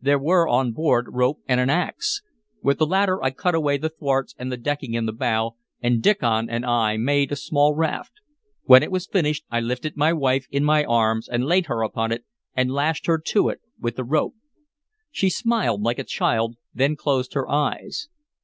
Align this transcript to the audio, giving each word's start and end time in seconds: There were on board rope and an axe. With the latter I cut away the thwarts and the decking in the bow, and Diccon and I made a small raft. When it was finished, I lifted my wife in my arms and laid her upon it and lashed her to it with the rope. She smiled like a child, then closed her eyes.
There 0.00 0.18
were 0.18 0.48
on 0.48 0.72
board 0.72 1.06
rope 1.08 1.38
and 1.46 1.60
an 1.60 1.70
axe. 1.70 2.20
With 2.64 2.78
the 2.78 2.84
latter 2.86 3.22
I 3.22 3.30
cut 3.30 3.54
away 3.54 3.76
the 3.78 3.88
thwarts 3.88 4.34
and 4.36 4.50
the 4.50 4.56
decking 4.56 4.94
in 4.94 5.06
the 5.06 5.12
bow, 5.12 5.54
and 5.80 6.02
Diccon 6.02 6.48
and 6.50 6.66
I 6.66 6.96
made 6.96 7.30
a 7.30 7.36
small 7.36 7.76
raft. 7.76 8.14
When 8.64 8.82
it 8.82 8.90
was 8.90 9.06
finished, 9.06 9.44
I 9.52 9.60
lifted 9.60 9.96
my 9.96 10.12
wife 10.12 10.48
in 10.50 10.64
my 10.64 10.84
arms 10.84 11.28
and 11.28 11.46
laid 11.46 11.66
her 11.66 11.82
upon 11.84 12.10
it 12.10 12.24
and 12.56 12.72
lashed 12.72 13.06
her 13.06 13.18
to 13.26 13.50
it 13.50 13.60
with 13.80 13.94
the 13.94 14.02
rope. 14.04 14.34
She 15.12 15.30
smiled 15.30 15.80
like 15.82 16.00
a 16.00 16.02
child, 16.02 16.56
then 16.74 16.96
closed 16.96 17.34
her 17.34 17.48
eyes. 17.48 18.08